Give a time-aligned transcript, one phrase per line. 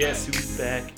[0.00, 0.94] Guess who's back?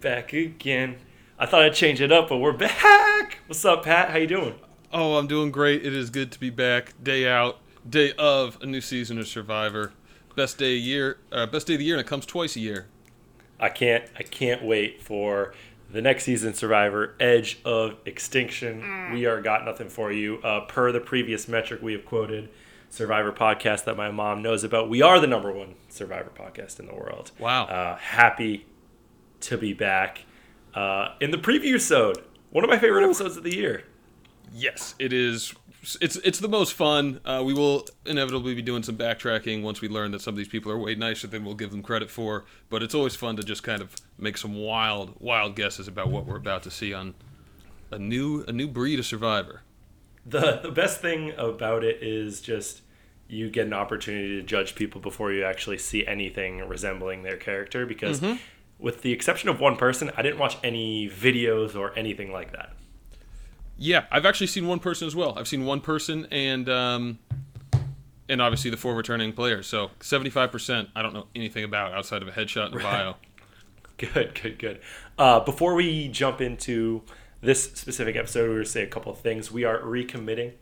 [0.00, 0.96] Back again.
[1.38, 3.40] I thought I'd change it up, but we're back.
[3.46, 4.08] What's up, Pat?
[4.08, 4.54] How you doing?
[4.90, 5.84] Oh, I'm doing great.
[5.84, 6.94] It is good to be back.
[7.02, 9.92] Day out, day of a new season of Survivor.
[10.34, 12.60] Best day of year, uh, best day of the year, and it comes twice a
[12.60, 12.86] year.
[13.60, 14.04] I can't.
[14.18, 15.52] I can't wait for
[15.90, 19.12] the next season Survivor Edge of Extinction.
[19.12, 20.38] We are got nothing for you.
[20.38, 22.48] Uh, per the previous metric we have quoted,
[22.90, 24.88] Survivor podcast that my mom knows about.
[24.88, 27.30] We are the number one Survivor podcast in the world.
[27.38, 27.64] Wow.
[27.64, 28.66] Uh, happy
[29.40, 30.24] to be back
[30.74, 32.22] uh, in the preview sode.
[32.50, 33.84] One of my favorite episodes of the year.
[34.52, 35.54] Yes, it is.
[36.00, 37.20] It's it's the most fun.
[37.24, 40.48] Uh, we will inevitably be doing some backtracking once we learn that some of these
[40.48, 42.46] people are way nicer than we'll give them credit for.
[42.68, 46.26] But it's always fun to just kind of make some wild, wild guesses about what
[46.26, 47.14] we're about to see on
[47.90, 49.62] a new a new breed of Survivor.
[50.26, 52.82] The the best thing about it is just
[53.28, 57.84] you get an opportunity to judge people before you actually see anything resembling their character
[57.86, 58.22] because
[58.78, 62.72] with the exception of one person i didn't watch any videos or anything like that
[63.76, 65.38] Yeah, I've actually seen one person as well.
[65.38, 67.18] I've seen one person and um,
[68.28, 69.66] and obviously the four returning players.
[69.68, 72.78] So seventy five percent I don't know anything about outside of a headshot and a
[72.82, 73.14] bio.
[73.98, 74.80] good good good
[75.18, 77.02] uh, before we jump into
[77.40, 79.52] this specific episode we're going to say a couple of things.
[79.52, 80.52] We are recommitting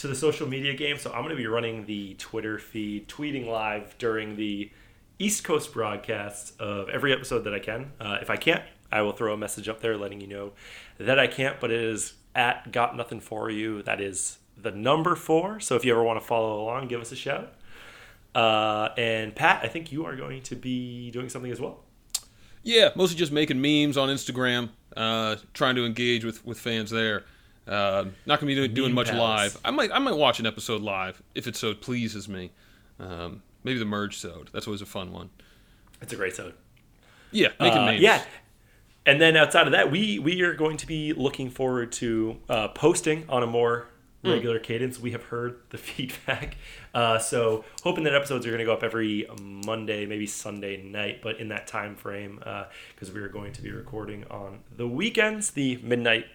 [0.00, 3.46] to the social media game so i'm going to be running the twitter feed tweeting
[3.46, 4.70] live during the
[5.18, 7.92] east coast broadcasts of every episode that i can.
[8.00, 10.52] Uh, if i can't i will throw a message up there letting you know
[10.96, 13.82] that i can't but it is at got nothing for you.
[13.82, 17.12] That is the number four so if you ever want to follow along give us
[17.12, 17.52] a shout.
[18.34, 21.80] Uh, and pat i think you are going to be doing something as well.
[22.62, 27.24] Yeah, mostly just making memes on Instagram, uh, trying to engage with, with fans there.
[27.66, 29.54] Uh, not gonna be doing, doing much palace.
[29.54, 29.60] live.
[29.64, 32.50] I might I might watch an episode live if it so pleases me.
[32.98, 34.50] Um, maybe the merge sode.
[34.52, 35.30] That's always a fun one.
[36.02, 36.54] it's a great episode
[37.30, 38.00] Yeah, making Uh, memes.
[38.00, 38.22] Yeah.
[39.06, 42.68] And then outside of that, we we are going to be looking forward to uh,
[42.68, 43.86] posting on a more
[44.22, 44.98] regular cadence.
[44.98, 46.56] We have heard the feedback,
[46.94, 51.20] uh, so hoping that episodes are going to go up every Monday, maybe Sunday night,
[51.22, 52.42] but in that time frame,
[52.94, 55.50] because we are going to be recording on the weekends.
[55.52, 56.26] The midnight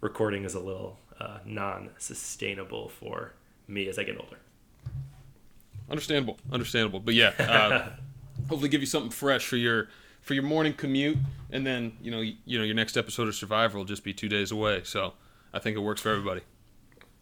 [0.00, 3.34] recording is a little uh, non-sustainable for
[3.68, 4.38] me as I get older.
[5.90, 7.00] Understandable, understandable.
[7.00, 7.88] But yeah, uh,
[8.48, 9.88] hopefully give you something fresh for your
[10.22, 11.18] for your morning commute,
[11.50, 14.12] and then you know you, you know your next episode of Survivor will just be
[14.12, 14.82] two days away.
[14.84, 15.14] So
[15.52, 16.42] I think it works for everybody.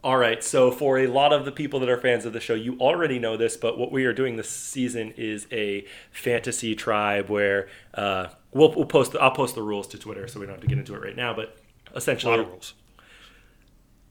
[0.05, 2.55] All right, so for a lot of the people that are fans of the show,
[2.55, 7.29] you already know this, but what we are doing this season is a fantasy tribe
[7.29, 9.17] where uh, we'll, we'll post.
[9.21, 11.17] I'll post the rules to Twitter, so we don't have to get into it right
[11.17, 11.35] now.
[11.35, 11.57] But
[11.97, 12.75] essentially, rules.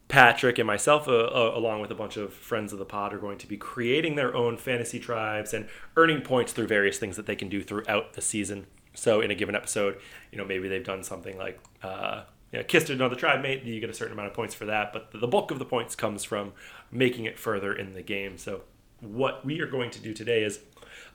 [0.09, 3.17] Patrick and myself, uh, uh, along with a bunch of friends of the pod, are
[3.17, 7.25] going to be creating their own fantasy tribes and earning points through various things that
[7.25, 8.67] they can do throughout the season.
[8.93, 9.99] So, in a given episode,
[10.33, 13.79] you know, maybe they've done something like uh, you know, kissed another tribe mate, you
[13.79, 14.93] get a certain amount of points for that.
[14.93, 16.53] But the bulk of the points comes from
[16.91, 18.37] making it further in the game.
[18.37, 18.61] So,
[18.99, 20.59] what we are going to do today is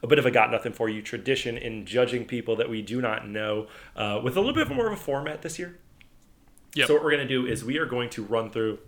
[0.01, 3.01] a bit of a got nothing for you tradition in judging people that we do
[3.01, 5.79] not know uh, with a little bit more of a format this year.
[6.75, 6.87] Yep.
[6.87, 8.79] So what we're going to do is we are going to run through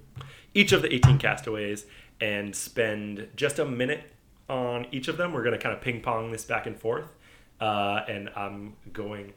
[0.54, 1.86] each of the 18 castaways
[2.20, 4.12] and spend just a minute
[4.50, 5.34] on each of them.
[5.34, 7.12] We're going to kind of ping pong this back and forth.
[7.60, 9.34] Uh, and I'm going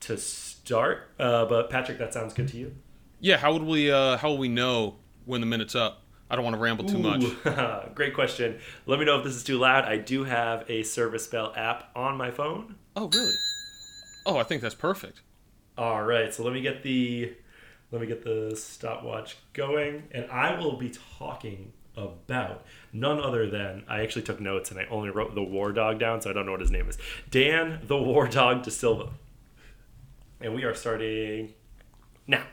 [0.00, 1.10] to start.
[1.18, 2.74] Uh, but Patrick, that sounds good to you?
[3.20, 6.02] Yeah, how would we uh, how will we know when the minute's up?
[6.30, 7.24] I don't want to ramble too much.
[7.94, 8.58] Great question.
[8.86, 9.84] Let me know if this is too loud.
[9.84, 12.74] I do have a Service Bell app on my phone.
[12.94, 13.34] Oh, really?
[14.26, 15.22] Oh, I think that's perfect.
[15.78, 17.34] All right, so let me get the
[17.90, 23.84] let me get the stopwatch going, and I will be talking about none other than
[23.88, 26.46] I actually took notes and I only wrote the War Dog down, so I don't
[26.46, 26.98] know what his name is.
[27.30, 29.10] Dan the War Dog DaSilva,
[30.40, 31.54] and we are starting
[32.26, 32.44] now.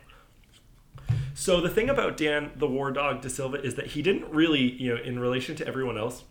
[1.33, 4.95] So the thing about Dan the War Dog DaSilva is that he didn't really, you
[4.95, 6.23] know, in relation to everyone else,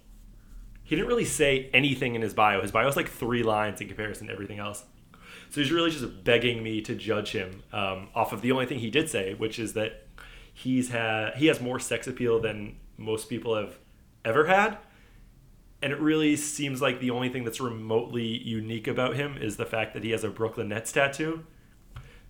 [0.83, 2.62] he didn't really say anything in his bio.
[2.62, 4.85] His bio is like three lines in comparison to everything else.
[5.51, 8.81] So he's really just begging me to judge him um, off of the only thing
[8.81, 10.06] he did say, which is that
[10.53, 13.79] he's had he has more sex appeal than most people have
[14.25, 14.79] ever had,
[15.85, 19.67] and it really seems like the only thing that's remotely unique about him is the
[19.67, 21.45] fact that he has a Brooklyn Nets tattoo.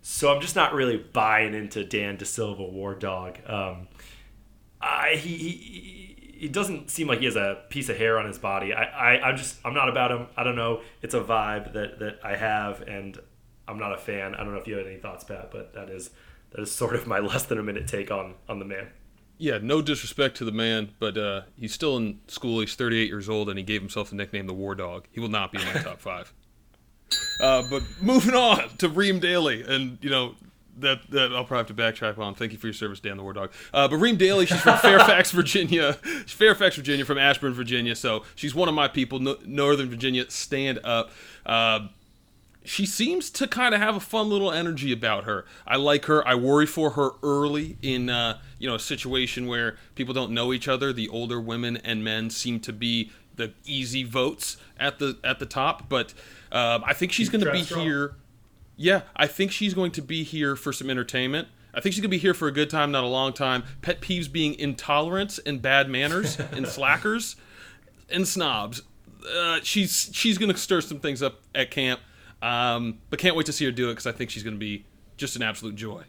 [0.01, 3.39] So I'm just not really buying into Dan DaSilva War Dog.
[3.47, 3.87] Um,
[4.81, 8.37] I he, he he doesn't seem like he has a piece of hair on his
[8.37, 8.73] body.
[8.73, 10.27] I, I I'm just I'm not about him.
[10.35, 10.81] I don't know.
[11.01, 13.17] It's a vibe that that I have, and
[13.69, 14.35] I'm not a fan.
[14.35, 16.09] I don't know if you had any thoughts, Pat, but that is
[16.51, 18.89] that is sort of my less than a minute take on on the man.
[19.37, 22.61] Yeah, no disrespect to the man, but uh, he's still in school.
[22.61, 25.07] He's 38 years old, and he gave himself the nickname the War Dog.
[25.11, 26.33] He will not be in my top five.
[27.39, 30.35] Uh, but moving on to Reem Daly, and you know
[30.77, 31.73] that, that I'll probably have to
[32.05, 32.33] backtrack on.
[32.33, 33.51] Thank you for your service, Dan the War Dog.
[33.73, 35.93] Uh, but Reem Daly, she's from Fairfax, Virginia.
[35.93, 37.95] Fairfax, Virginia, from Ashburn, Virginia.
[37.95, 39.19] So she's one of my people.
[39.19, 41.11] No, Northern Virginia, stand up.
[41.45, 41.87] Uh,
[42.65, 45.45] she seems to kind of have a fun little energy about her.
[45.65, 46.27] I like her.
[46.27, 50.51] I worry for her early in uh, you know a situation where people don't know
[50.51, 50.91] each other.
[50.91, 55.45] The older women and men seem to be the easy votes at the at the
[55.45, 56.13] top, but
[56.51, 57.85] um, I think she's going to be strong.
[57.85, 58.15] here.
[58.77, 61.47] Yeah, I think she's going to be here for some entertainment.
[61.75, 63.63] I think she's gonna be here for a good time, not a long time.
[63.81, 67.35] Pet peeves being intolerance and bad manners and slackers
[68.09, 68.81] and snobs.
[69.29, 71.99] Uh, she's she's gonna stir some things up at camp,
[72.41, 74.85] um, but can't wait to see her do it because I think she's gonna be
[75.17, 76.03] just an absolute joy.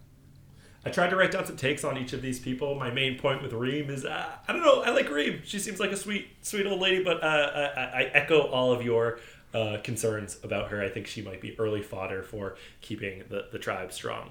[0.86, 2.76] I tried to write down some takes on each of these people.
[2.76, 4.82] My main point with Reem is uh, I don't know.
[4.82, 5.40] I like Reem.
[5.44, 7.02] She seems like a sweet, sweet old lady.
[7.02, 9.18] But uh, I, I echo all of your
[9.52, 10.80] uh, concerns about her.
[10.80, 14.30] I think she might be early fodder for keeping the, the tribe strong.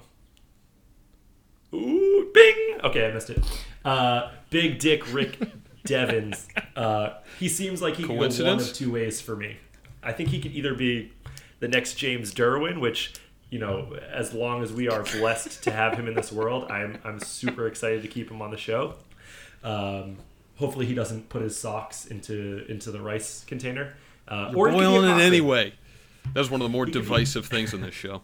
[1.74, 2.78] Ooh, bing!
[2.84, 3.44] Okay, I missed it.
[3.84, 5.38] Uh, Big Dick Rick
[5.84, 6.48] Devens.
[6.74, 9.58] Uh, he seems like he can go one of two ways for me.
[10.02, 11.12] I think he could either be
[11.60, 13.14] the next James Derwin, which
[13.50, 16.98] you know, as long as we are blessed to have him in this world, I'm
[17.04, 18.94] I'm super excited to keep him on the show.
[19.62, 20.18] Um,
[20.56, 23.94] hopefully, he doesn't put his socks into into the rice container.
[24.26, 25.72] Uh, You're could boiling it anyway.
[26.34, 28.22] That was one of the more be- divisive things in this show.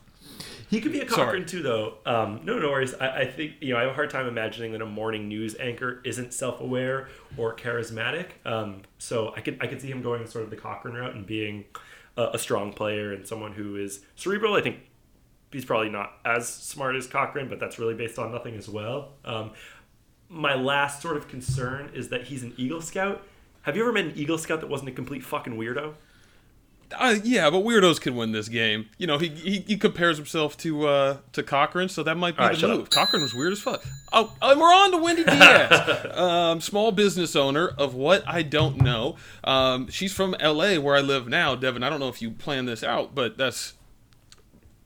[0.69, 1.27] He could be a Sorry.
[1.27, 1.99] Cochran too, though.
[2.07, 2.95] Um, no, no worries.
[2.95, 5.55] I, I think you know I have a hard time imagining that a morning news
[5.61, 8.29] anchor isn't self-aware or charismatic.
[8.45, 11.27] Um, so I could I could see him going sort of the Cochran route and
[11.27, 11.65] being
[12.17, 14.55] a, a strong player and someone who is cerebral.
[14.55, 14.79] I think
[15.51, 19.13] he's probably not as smart as Cochran, but that's really based on nothing as well.
[19.25, 19.53] Um,
[20.29, 23.23] my last sort of concern is that he's an Eagle Scout.
[23.63, 25.95] Have you ever met an Eagle Scout that wasn't a complete fucking weirdo?
[26.99, 28.89] Uh, yeah, but weirdos can win this game.
[28.99, 32.43] You know, he, he, he compares himself to uh, to Cochran, so that might be
[32.43, 32.81] right, the move.
[32.83, 32.91] up.
[32.91, 33.85] Cochran was weird as fuck.
[34.13, 38.79] Oh, and we're on to Wendy Diaz, um, small business owner of what I don't
[38.79, 39.17] know.
[39.45, 40.79] Um, she's from L.A.
[40.79, 41.55] where I live now.
[41.55, 43.75] Devin, I don't know if you planned this out, but that's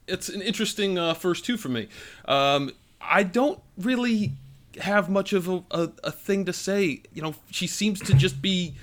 [0.07, 1.89] it's an interesting uh, first two for me.
[2.25, 2.71] Um,
[3.01, 4.33] I don't really
[4.81, 7.01] have much of a, a, a thing to say.
[7.13, 8.75] You know, she seems to just be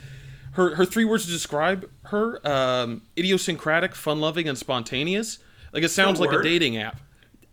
[0.55, 5.39] her her three words to describe her: um, idiosyncratic, fun-loving, and spontaneous.
[5.73, 7.01] Like it sounds like a dating app.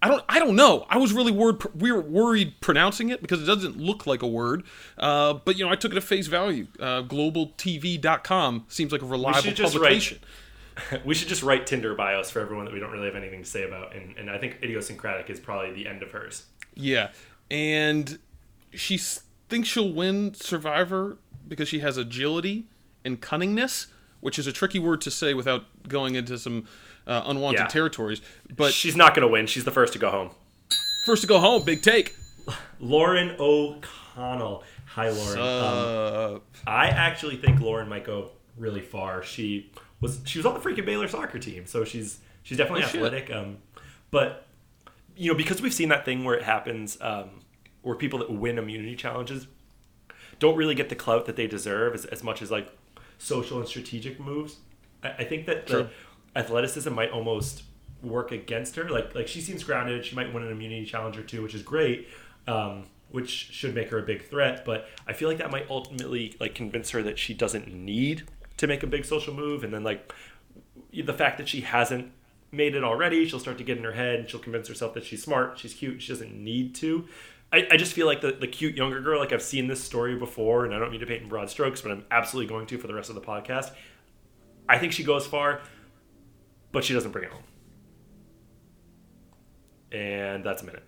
[0.04, 0.24] I don't.
[0.30, 0.86] I don't know.
[0.90, 1.64] I was really word.
[1.80, 4.64] We were worried pronouncing it because it doesn't look like a word.
[4.98, 6.68] Uh, but you know, I took it at face value.
[6.80, 10.20] Uh, GlobalTV.com seems like a reliable should just write- publication.
[11.06, 13.48] We should just write Tinder bios for everyone that we don't really have anything to
[13.48, 16.46] say about, and, and I think idiosyncratic is probably the end of hers.
[16.74, 17.10] Yeah,
[17.52, 18.18] and
[18.72, 21.18] she thinks she'll win Survivor
[21.48, 22.68] because she has agility
[23.06, 23.88] and cunningness,
[24.20, 26.66] which is a tricky word to say without going into some
[27.08, 27.68] uh, unwanted Yeah.
[27.68, 28.22] territories.
[28.56, 29.48] But She's not going to win.
[29.48, 30.32] She's the first to go home.
[31.06, 32.16] first to go home, big take.
[32.80, 34.64] Lauren O'Connell.
[34.88, 35.40] Hi, Lauren.
[36.36, 39.24] um, I actually think Lauren might go really far.
[39.24, 39.72] She
[40.02, 43.32] was she was on the freaking Baylor soccer team, so she's she's definitely Oh, athletic.
[43.32, 43.58] Um,
[44.10, 44.46] but
[45.16, 47.30] you know, because we've seen that thing where it happens, um,
[47.84, 49.48] where people that win immunity challenges
[50.40, 52.68] don't really get the clout that they deserve as, as much as like
[53.22, 54.58] social and strategic moves.
[55.04, 55.90] I, I think that the
[56.36, 57.64] athleticism might almost
[58.02, 58.90] work against her.
[58.90, 60.06] Like like she seems grounded.
[60.06, 62.08] She might win an immunity challenge or two, which is great.
[62.48, 66.36] Um, which should make her a big threat, but I feel like that might ultimately
[66.40, 68.24] like convince her that she doesn't need
[68.56, 70.14] to make a big social move, and then like
[70.94, 72.12] the fact that she hasn't
[72.52, 75.06] made it already, she'll start to get in her head and she'll convince herself that
[75.06, 77.08] she's smart, she's cute, she doesn't need to.
[77.54, 80.16] I, I just feel like the, the cute younger girl, like I've seen this story
[80.16, 82.78] before, and I don't mean to paint in broad strokes, but I'm absolutely going to
[82.78, 83.72] for the rest of the podcast.
[84.70, 85.62] I think she goes far,
[86.72, 87.44] but she doesn't bring it home.
[89.92, 90.84] And that's a minute.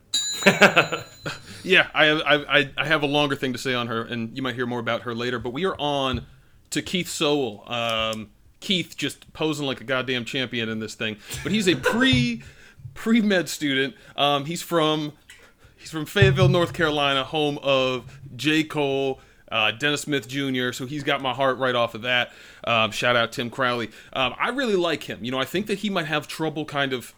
[1.64, 4.56] yeah, I, I I have a longer thing to say on her, and you might
[4.56, 5.40] hear more about her later.
[5.40, 6.26] But we are on
[6.70, 7.70] to Keith Sowell.
[7.70, 8.30] Um,
[8.62, 12.44] Keith just posing like a goddamn champion in this thing, but he's a pre
[12.94, 13.96] pre med student.
[14.16, 15.14] Um, he's from
[15.84, 18.64] he's from Fayetteville, North Carolina, home of J.
[18.64, 19.20] Cole.
[19.52, 22.32] Uh, Dennis Smith Jr., so he's got my heart right off of that.
[22.64, 23.92] Um, shout out Tim Crowley.
[24.12, 25.24] Um, I really like him.
[25.24, 27.14] You know, I think that he might have trouble kind of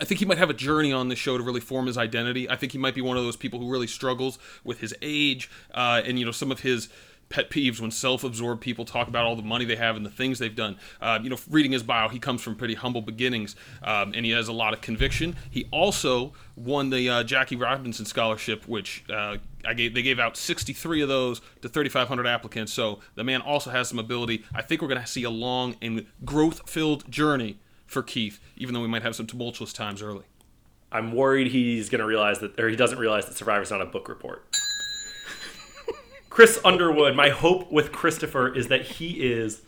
[0.00, 2.48] I think he might have a journey on this show to really form his identity.
[2.50, 5.50] I think he might be one of those people who really struggles with his age
[5.72, 6.88] uh, and you know some of his
[7.28, 10.38] pet peeves when self-absorbed people talk about all the money they have and the things
[10.38, 10.76] they've done.
[11.00, 14.32] Uh, you know, reading his bio, he comes from pretty humble beginnings um, and he
[14.32, 15.36] has a lot of conviction.
[15.50, 19.94] He also won the uh, Jackie Robinson scholarship, which uh, I gave.
[19.94, 22.72] They gave out 63 of those to 3,500 applicants.
[22.72, 24.44] So the man also has some ability.
[24.54, 28.80] I think we're going to see a long and growth-filled journey for Keith, even though
[28.80, 30.24] we might have some tumultuous times early.
[30.92, 33.86] I'm worried he's going to realize that, or he doesn't realize that Survivor's not a
[33.86, 34.46] book report.
[36.34, 39.62] Chris Underwood, my hope with Christopher is that he is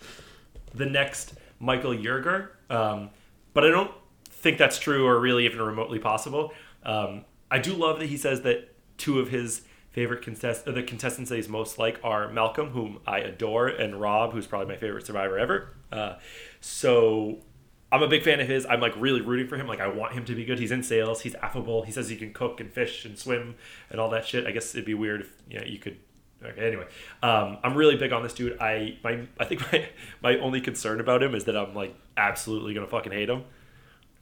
[0.74, 3.10] the next Michael Yerger, um,
[3.54, 3.92] but I don't
[4.24, 6.52] think that's true or really even remotely possible.
[6.82, 11.30] Um, I do love that he says that two of his favorite contest- the contestants
[11.30, 15.06] that he's most like are Malcolm, whom I adore, and Rob, who's probably my favorite
[15.06, 15.68] survivor ever.
[15.92, 16.14] Uh,
[16.60, 17.44] so
[17.92, 18.66] I'm a big fan of his.
[18.66, 19.68] I'm like really rooting for him.
[19.68, 20.58] Like I want him to be good.
[20.58, 21.20] He's in sales.
[21.20, 21.84] He's affable.
[21.84, 23.54] He says he can cook and fish and swim
[23.88, 24.48] and all that shit.
[24.48, 25.98] I guess it'd be weird if you know you could.
[26.44, 26.86] Okay, anyway,
[27.22, 28.58] um, I'm really big on this dude.
[28.60, 29.88] I my I think my
[30.22, 33.44] my only concern about him is that I'm like absolutely gonna fucking hate him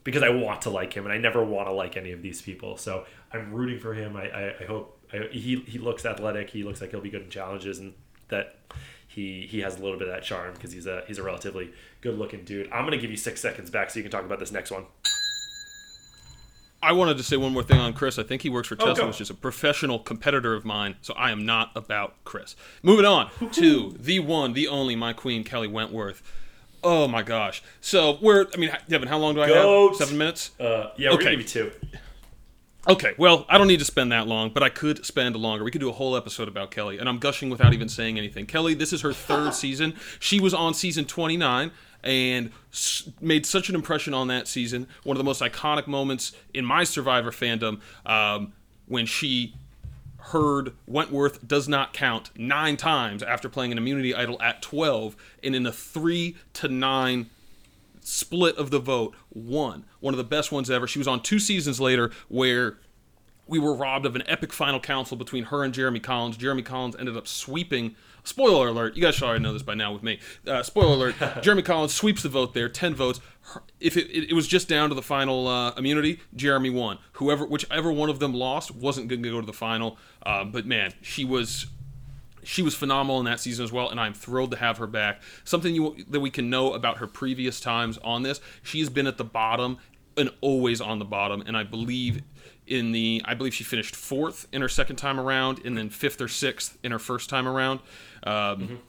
[0.05, 2.41] because I want to like him and I never want to like any of these
[2.41, 2.77] people.
[2.77, 4.17] So I'm rooting for him.
[4.17, 6.51] I I, I hope I, he he looks athletic.
[6.51, 7.95] He looks like he'll be good in challenges and
[8.29, 8.59] that
[9.09, 11.73] he he has a little bit of that charm because he's a he's a relatively
[12.01, 12.71] good looking dude.
[12.73, 14.87] I'm gonna give you six seconds back so you can talk about this next one.
[16.85, 18.19] I wanted to say one more thing on Chris.
[18.19, 19.07] I think he works for Oh, Tesla, go.
[19.09, 20.97] which is a professional competitor of mine.
[21.03, 22.55] So I am not about Chris.
[22.83, 26.23] Moving on to the one, the only, my queen, Kelly Wentworth.
[26.83, 27.63] Oh my gosh.
[27.81, 29.99] So we're, I mean, Devin, how long do I Goats.
[29.99, 30.07] have?
[30.09, 30.51] Seven minutes?
[30.61, 31.25] Uh, yeah, we're Okay.
[31.25, 31.73] gonna give you two.
[32.87, 35.65] Okay, well, I don't need to spend that long, but I could spend longer.
[35.65, 38.45] We could do a whole episode about Kelly, and I'm gushing without even saying anything.
[38.45, 39.95] Kelly, this is her third season.
[40.21, 41.71] She was on season 29
[42.05, 42.51] and
[43.21, 44.87] made such an impression on that season.
[45.03, 48.53] One of the most iconic moments in my Survivor fandom um,
[48.87, 49.55] when she
[50.19, 55.55] heard Wentworth does not count nine times after playing an immunity idol at 12, and
[55.55, 57.29] in a three to nine
[58.01, 59.85] split of the vote, won.
[60.01, 60.87] One of the best ones ever.
[60.87, 62.79] She was on two seasons later where
[63.47, 66.37] we were robbed of an epic final council between her and Jeremy Collins.
[66.37, 67.95] Jeremy Collins ended up sweeping.
[68.27, 68.97] Spoiler alert!
[68.97, 70.19] You guys should already know this by now with me.
[70.47, 71.15] Uh, spoiler alert!
[71.43, 73.21] Jeremy Collins sweeps the vote there, ten votes.
[73.43, 76.99] Her- If it, it, it was just down to the final uh, immunity, Jeremy won.
[77.15, 79.99] Whoever, whichever one of them lost, wasn't going to go to the final.
[80.25, 81.67] Uh, but man, she was
[82.43, 85.21] she was phenomenal in that season as well, and I'm thrilled to have her back.
[85.45, 89.07] Something you, that we can know about her previous times on this: she has been
[89.07, 89.77] at the bottom
[90.17, 91.43] and always on the bottom.
[91.47, 92.23] And I believe
[92.67, 96.21] in the, I believe she finished fourth in her second time around, and then fifth
[96.21, 97.81] or sixth in her first time around.
[98.25, 98.81] Um,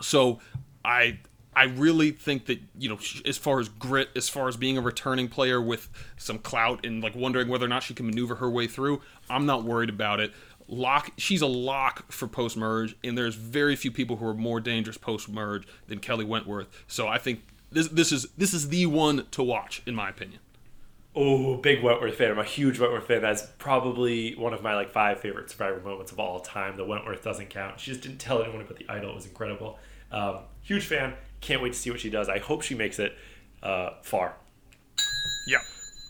[0.00, 0.40] So
[0.84, 1.18] I.
[1.54, 4.80] I really think that you know, as far as grit, as far as being a
[4.80, 8.48] returning player with some clout and like wondering whether or not she can maneuver her
[8.48, 10.32] way through, I'm not worried about it
[10.68, 14.60] lock she's a lock for post merge and there's very few people who are more
[14.60, 18.86] dangerous post merge than Kelly Wentworth so I think this this is this is the
[18.86, 20.40] one to watch in my opinion
[21.14, 22.30] Oh, big Wentworth fan.
[22.30, 23.20] I'm a huge Wentworth fan.
[23.20, 26.76] That's probably one of my like five favorite Survivor moments of all time.
[26.76, 27.78] The Wentworth doesn't count.
[27.80, 29.10] She just didn't tell anyone about the idol.
[29.10, 29.78] It was incredible.
[30.10, 31.14] Um, huge fan.
[31.42, 32.28] Can't wait to see what she does.
[32.30, 33.14] I hope she makes it
[33.62, 34.36] uh, far.
[35.46, 35.58] yeah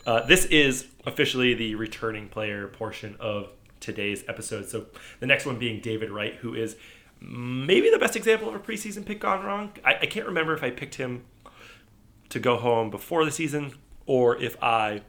[0.05, 3.49] Uh, this is officially the returning player portion of
[3.81, 4.69] today's episode.
[4.69, 4.85] So
[5.19, 6.77] the next one being David Wright, who is
[7.19, 9.73] maybe the best example of a preseason pick gone wrong.
[9.83, 11.25] I, I can't remember if I picked him
[12.29, 13.73] to go home before the season
[14.05, 15.01] or if I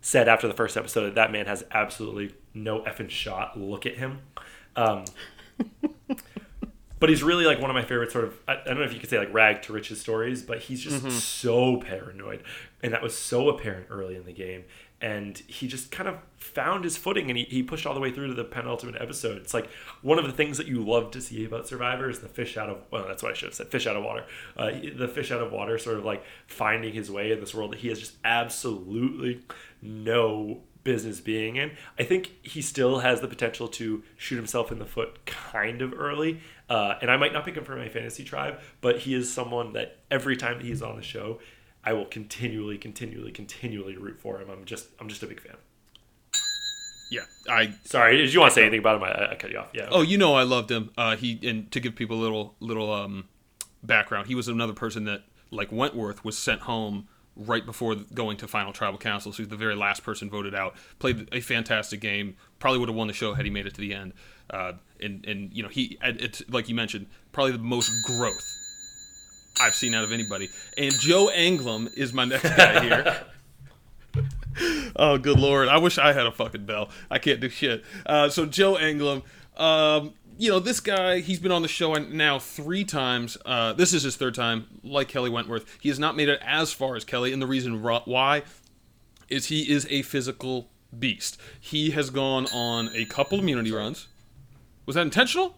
[0.00, 3.58] said after the first episode that that man has absolutely no effing shot.
[3.58, 4.20] Look at him.
[4.76, 5.04] Um,
[7.00, 8.94] but he's really like one of my favorite sort of I, I don't know if
[8.94, 12.42] you could say like rag to riches stories but he's just so paranoid
[12.82, 14.64] and that was so apparent early in the game
[15.02, 18.10] and he just kind of found his footing and he, he pushed all the way
[18.10, 19.70] through to the penultimate episode it's like
[20.02, 22.68] one of the things that you love to see about survivor is the fish out
[22.68, 24.24] of well that's what i should have said fish out of water
[24.56, 27.72] uh, the fish out of water sort of like finding his way in this world
[27.72, 29.40] that he has just absolutely
[29.82, 31.72] no business being in.
[31.98, 35.92] I think he still has the potential to shoot himself in the foot kind of
[35.94, 36.40] early.
[36.68, 39.72] Uh, and I might not pick him for my fantasy tribe, but he is someone
[39.74, 41.40] that every time he's on the show,
[41.84, 44.50] I will continually, continually, continually root for him.
[44.50, 45.56] I'm just, I'm just a big fan.
[47.10, 49.04] yeah I Sorry, did you want to say anything about him?
[49.04, 49.70] I, I cut you off.
[49.74, 49.88] Yeah.
[49.90, 52.92] oh you know I loved him uh, he and to give people a little little
[52.92, 53.28] um,
[53.82, 58.46] background he was another person that like Wentworth was sent home right before going to
[58.46, 62.36] final tribal council so he's the very last person voted out played a fantastic game
[62.58, 64.12] probably would have won the show had he made it to the end
[64.50, 68.56] uh, and and you know he it's like you mentioned probably the most growth
[69.60, 70.48] I've seen out of anybody.
[70.76, 73.16] And Joe Anglim is my next guy here.
[74.96, 75.68] oh, good lord!
[75.68, 76.90] I wish I had a fucking bell.
[77.10, 77.84] I can't do shit.
[78.06, 79.22] Uh, so Joe Anglim,
[79.56, 81.20] um, you know this guy.
[81.20, 83.36] He's been on the show now three times.
[83.44, 84.66] Uh, this is his third time.
[84.82, 87.82] Like Kelly Wentworth, he has not made it as far as Kelly, and the reason
[87.82, 88.42] why
[89.28, 91.40] is he is a physical beast.
[91.60, 94.08] He has gone on a couple immunity runs.
[94.86, 95.56] Was that intentional?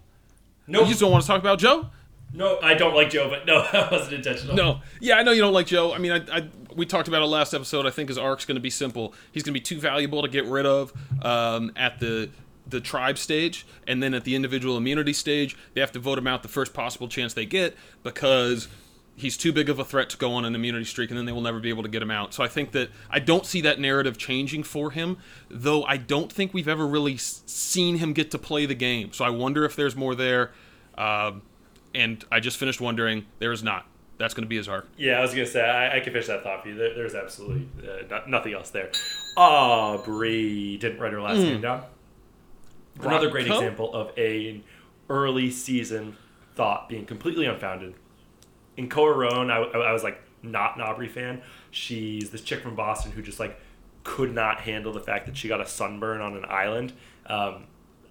[0.67, 1.87] no, You just don't want to talk about Joe?
[2.35, 4.57] No, I don't like Joe, but no, that wasn't intentional.
[4.57, 5.93] No, yeah, I know you don't like Joe.
[5.93, 7.87] I mean, I, I we talked about it last episode.
[7.87, 9.15] I think his arc's going to be simple.
[9.33, 12.31] He's going to be too valuable to get rid of um, at the
[12.67, 16.27] the tribe stage, and then at the individual immunity stage, they have to vote him
[16.27, 18.69] out the first possible chance they get because
[19.15, 21.33] he's too big of a threat to go on an immunity streak, and then they
[21.33, 22.33] will never be able to get him out.
[22.33, 25.19] So I think that I don't see that narrative changing for him,
[25.51, 29.13] though I don't think we've ever really seen him get to play the game.
[29.13, 30.53] So I wonder if there's more there.
[30.97, 31.43] Um,
[31.95, 33.87] and I just finished wondering, there is not.
[34.19, 34.89] That's going to be his arc.
[34.97, 36.75] Yeah, I was gonna say I, I can finish that thought for you.
[36.77, 38.91] There, there's absolutely uh, not, nothing else there.
[39.37, 41.43] Aubry didn't write her last Hmm.
[41.45, 41.85] name down.
[43.01, 44.63] Another great example of a
[45.09, 46.17] early season
[46.55, 47.95] thought being completely unfounded.
[48.77, 51.43] In Kaoh Rong, I, I was like not an Aubry fan.
[51.71, 53.59] She's this chick from Boston who just like
[54.05, 56.93] could not handle the fact that she got a sunburn on an island.
[57.27, 57.65] Um,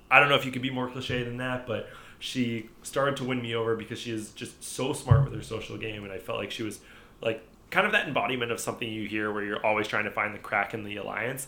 [0.10, 1.88] I don't know if you could be more cliche than that, but
[2.22, 5.76] she started to win me over because she is just so smart with her social
[5.76, 6.80] game, and I felt like she was
[7.20, 10.36] like kind of that embodiment of something you hear where you're always trying to find
[10.36, 11.48] the crack in the alliance.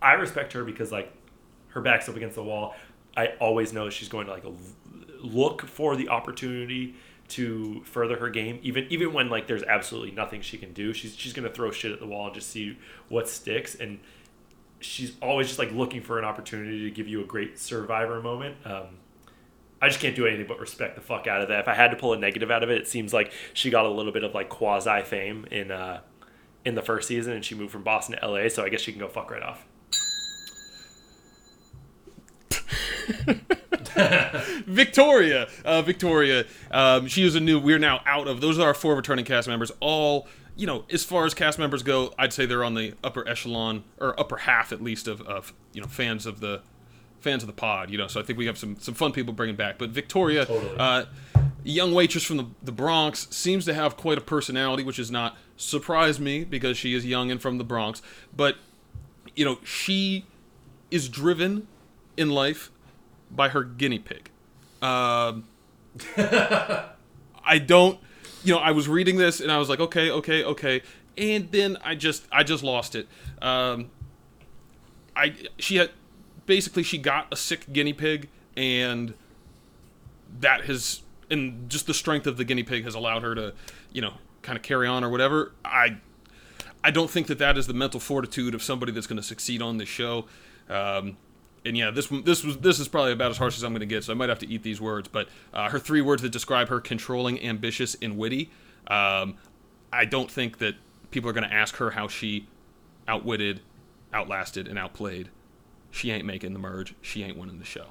[0.00, 1.12] I respect her because like
[1.70, 2.76] her back's up against the wall.
[3.16, 4.44] I always know she's going to like
[5.20, 6.94] look for the opportunity
[7.26, 10.92] to further her game, even even when like there's absolutely nothing she can do.
[10.92, 12.78] She's she's gonna throw shit at the wall and just see
[13.08, 13.74] what sticks.
[13.74, 13.98] And
[14.78, 18.56] she's always just like looking for an opportunity to give you a great survivor moment.
[18.64, 18.98] Um,
[19.84, 21.60] I just can't do anything but respect the fuck out of that.
[21.60, 23.84] If I had to pull a negative out of it, it seems like she got
[23.84, 26.00] a little bit of like quasi fame in uh,
[26.64, 28.48] in the first season, and she moved from Boston to LA.
[28.48, 29.66] So I guess she can go fuck right off.
[34.66, 37.58] Victoria, uh, Victoria, um, she is a new.
[37.58, 38.40] We're now out of.
[38.40, 39.70] Those are our four returning cast members.
[39.80, 40.26] All
[40.56, 43.84] you know, as far as cast members go, I'd say they're on the upper echelon
[44.00, 46.62] or upper half at least of, of you know fans of the
[47.24, 47.90] fans of the pod.
[47.90, 49.78] You know, so I think we have some some fun people bringing back.
[49.78, 50.76] But Victoria, Totally.
[50.78, 51.06] uh,
[51.64, 55.36] young waitress from the, the Bronx, seems to have quite a personality, which has not
[55.56, 58.02] surprised me because she is young and from the Bronx.
[58.36, 58.56] But
[59.34, 60.26] you know, she
[60.90, 61.66] is driven
[62.16, 62.70] in life
[63.30, 64.30] by her guinea pig.
[64.80, 65.44] Um,
[66.16, 67.98] I don't,
[68.44, 70.82] you know, I was reading this and I was like, okay, okay, okay,
[71.16, 73.08] and then I just, I just lost it.
[73.42, 73.90] Um,
[75.16, 75.90] I, she had,
[76.46, 79.14] basically, she got a sick guinea pig, and
[80.40, 83.54] that has, and just the strength of the guinea pig has allowed her to,
[83.92, 85.52] you know, kind of carry on or whatever.
[85.64, 85.98] I,
[86.82, 89.62] I don't think that that is the mental fortitude of somebody that's going to succeed
[89.62, 90.26] on this show.
[90.68, 91.16] Um,
[91.64, 93.86] and yeah, this this was this is probably about as harsh as I'm going to
[93.86, 95.08] get, so I might have to eat these words.
[95.08, 98.50] But uh, her three words that describe her: controlling, ambitious, and witty.
[98.86, 99.36] Um,
[99.92, 100.74] I don't think that
[101.10, 102.48] people are going to ask her how she
[103.08, 103.60] outwitted,
[104.12, 105.30] outlasted, and outplayed.
[105.94, 106.94] She ain't making the merge.
[107.02, 107.86] She ain't winning the show.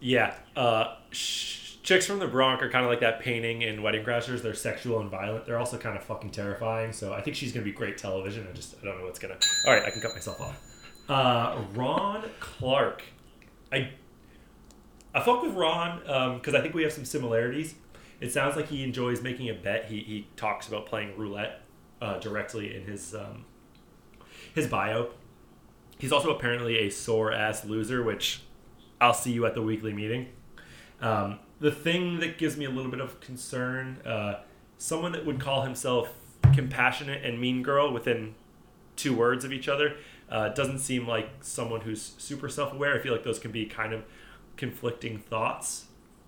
[0.00, 4.04] Yeah, uh, sh- chicks from the Bronx are kind of like that painting in Wedding
[4.04, 4.42] Crashers.
[4.42, 5.46] They're sexual and violent.
[5.46, 6.92] They're also kind of fucking terrifying.
[6.92, 8.48] So I think she's gonna be great television.
[8.50, 9.38] I just I don't know what's gonna.
[9.66, 10.60] All right, I can cut myself off.
[11.08, 13.04] Uh, Ron Clark,
[13.72, 13.90] I
[15.14, 16.00] I fuck with Ron
[16.38, 17.76] because I think we have some similarities.
[18.20, 19.84] It sounds like he enjoys making a bet.
[19.84, 21.60] He he talks about playing roulette
[22.02, 23.44] uh, directly in his um,
[24.52, 25.10] his bio.
[25.98, 28.42] He's also apparently a sore ass loser, which
[29.00, 30.28] I'll see you at the weekly meeting.
[31.00, 34.40] Um, the thing that gives me a little bit of concern, uh,
[34.78, 36.12] someone that would call himself
[36.54, 38.34] compassionate and mean girl within
[38.94, 39.96] two words of each other,
[40.30, 42.94] uh, doesn't seem like someone who's super self aware.
[42.94, 44.04] I feel like those can be kind of
[44.56, 45.86] conflicting thoughts.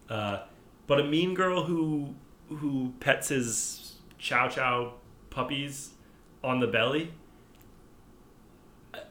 [0.08, 0.40] Uh,
[0.86, 2.14] but a mean girl who
[2.48, 4.94] who pets his chow chow
[5.30, 5.90] puppies
[6.42, 7.12] on the belly.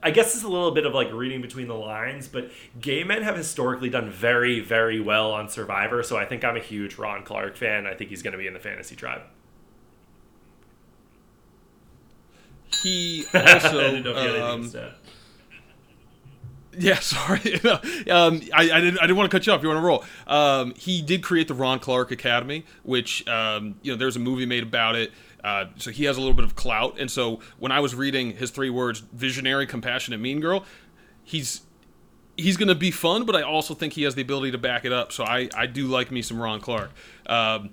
[0.02, 3.22] I guess it's a little bit of like reading between the lines, but gay men
[3.24, 6.04] have historically done very, very well on Survivor.
[6.04, 7.86] So I think I'm a huge Ron Clark fan.
[7.86, 9.22] I think he's going to be in the fantasy tribe.
[12.82, 14.72] He I also didn't know if you had um.
[16.80, 17.60] Yeah, sorry.
[18.10, 19.00] um, I, I didn't.
[19.00, 19.62] I didn't want to cut you off.
[19.62, 20.04] You want to roll?
[20.28, 24.46] Um, he did create the Ron Clark Academy, which um, you know, there's a movie
[24.46, 25.12] made about it.
[25.48, 27.00] Uh, so he has a little bit of clout.
[27.00, 30.66] And so when I was reading his three words, visionary, compassionate, mean girl,
[31.24, 31.62] he's
[32.36, 34.84] he's going to be fun, but I also think he has the ability to back
[34.84, 35.12] it up.
[35.12, 36.92] So I I do like me some Ron Clark.
[37.28, 37.70] Um,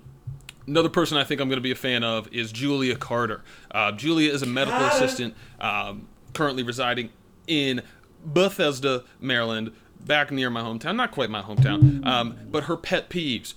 [0.67, 3.43] Another person I think I'm going to be a fan of is Julia Carter.
[3.69, 4.87] Uh, Julia is a medical it.
[4.87, 7.09] assistant um, currently residing
[7.45, 7.83] in
[8.25, 10.95] Bethesda, Maryland, back near my hometown.
[10.95, 13.53] Not quite my hometown, um, but her pet peeves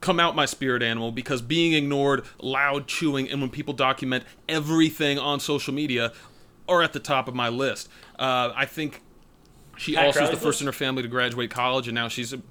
[0.00, 5.18] come out my spirit animal because being ignored, loud chewing, and when people document everything
[5.18, 6.12] on social media
[6.68, 7.88] are at the top of my list.
[8.18, 9.02] Uh, I think
[9.76, 12.32] she Pat also is the first in her family to graduate college, and now she's
[12.32, 12.42] a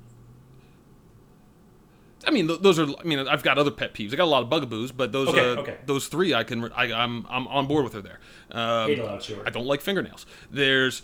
[2.26, 2.88] I mean, th- those are.
[2.88, 4.12] I mean, I've got other pet peeves.
[4.12, 5.78] I got a lot of bugaboos, but those Okay, uh, okay.
[5.86, 6.72] those three, I can.
[6.74, 8.20] I, I'm I'm on board with her there.
[8.52, 9.44] Um, Hate allowed, sure.
[9.46, 10.26] I don't like fingernails.
[10.52, 11.02] There's.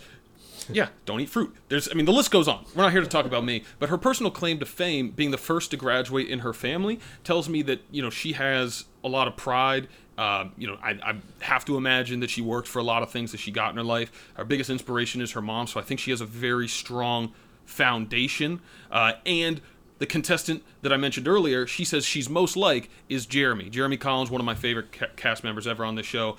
[0.70, 1.54] Yeah, don't eat fruit.
[1.68, 2.64] There's, I mean, the list goes on.
[2.74, 5.38] We're not here to talk about me, but her personal claim to fame, being the
[5.38, 9.28] first to graduate in her family, tells me that you know she has a lot
[9.28, 9.88] of pride.
[10.16, 13.10] Um, you know, I, I have to imagine that she worked for a lot of
[13.10, 14.30] things that she got in her life.
[14.34, 17.32] Her biggest inspiration is her mom, so I think she has a very strong
[17.64, 18.60] foundation.
[18.90, 19.60] Uh, and
[19.98, 23.70] the contestant that I mentioned earlier, she says she's most like is Jeremy.
[23.70, 26.36] Jeremy Collins, one of my favorite ca- cast members ever on this show.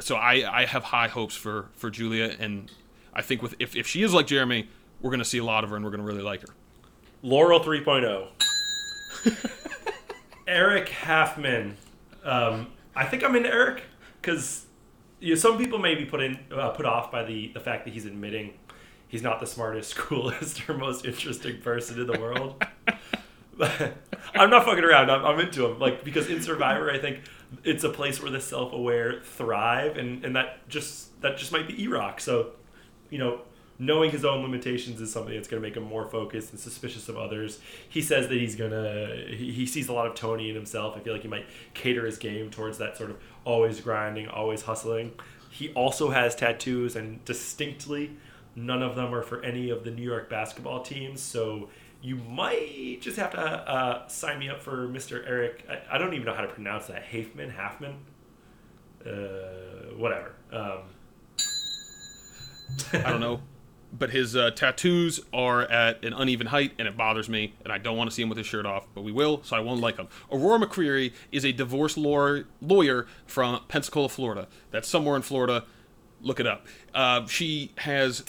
[0.00, 2.70] So I, I have high hopes for for Julia, and
[3.12, 4.68] I think with if, if she is like Jeremy,
[5.00, 6.54] we're going to see a lot of her, and we're going to really like her.
[7.22, 8.28] Laurel 3.0.
[10.46, 11.74] Eric Halfman.
[12.24, 13.82] Um, I think I'm into Eric
[14.20, 14.66] because
[15.20, 17.84] you know, some people may be put in uh, put off by the the fact
[17.84, 18.54] that he's admitting
[19.08, 22.62] he's not the smartest, coolest, or most interesting person in the world.
[24.34, 25.10] I'm not fucking around.
[25.10, 25.78] I'm, I'm into him.
[25.78, 27.20] Like because in Survivor, I think
[27.62, 31.80] it's a place where the self-aware thrive, and and that just that just might be
[31.84, 32.20] E-Rock.
[32.20, 32.52] So,
[33.12, 33.42] you know,
[33.78, 37.08] knowing his own limitations is something that's going to make him more focused and suspicious
[37.08, 37.58] of others.
[37.88, 40.96] He says that he's gonna he, he sees a lot of Tony in himself.
[40.96, 44.62] I feel like he might cater his game towards that sort of always grinding, always
[44.62, 45.12] hustling.
[45.50, 48.16] He also has tattoos, and distinctly,
[48.56, 51.20] none of them are for any of the New York basketball teams.
[51.20, 51.68] So
[52.00, 55.22] you might just have to uh, sign me up for Mr.
[55.26, 55.66] Eric.
[55.68, 57.04] I, I don't even know how to pronounce that.
[57.04, 57.96] Hafman, Halfman,
[59.06, 60.32] uh, whatever.
[60.50, 60.78] Um,
[62.92, 63.40] I don't know.
[63.94, 67.76] But his uh, tattoos are at an uneven height, and it bothers me, and I
[67.76, 69.82] don't want to see him with his shirt off, but we will, so I won't
[69.82, 70.08] like him.
[70.32, 74.48] Aurora McCreary is a divorce lawyer, lawyer from Pensacola, Florida.
[74.70, 75.64] That's somewhere in Florida.
[76.22, 76.66] Look it up.
[76.94, 78.24] Uh, she has